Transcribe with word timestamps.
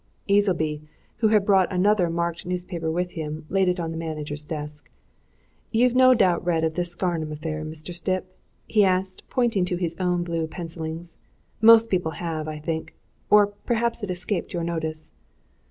Easleby, 0.27 0.81
who 1.17 1.27
had 1.27 1.45
brought 1.45 1.71
another 1.71 2.09
marked 2.09 2.43
newspaper 2.43 2.89
with 2.89 3.11
him, 3.11 3.45
laid 3.49 3.69
it 3.69 3.79
on 3.79 3.91
the 3.91 3.97
manager's 3.97 4.45
desk. 4.45 4.89
"You've 5.71 5.93
no 5.93 6.15
doubt 6.15 6.43
read 6.43 6.63
of 6.63 6.73
this 6.73 6.89
Scarnham 6.89 7.31
affair, 7.31 7.63
Mr. 7.63 7.93
Stipp?" 7.93 8.25
he 8.67 8.83
asked, 8.83 9.21
pointing 9.29 9.63
to 9.65 9.75
his 9.75 9.95
own 9.99 10.23
blue 10.23 10.47
pencillings. 10.47 11.17
"Most 11.61 11.87
people 11.91 12.13
have, 12.13 12.47
I 12.47 12.57
think. 12.57 12.95
Or 13.29 13.45
perhaps 13.67 14.01
it's 14.01 14.11
escaped 14.11 14.53
your 14.55 14.63
notice." 14.63 15.11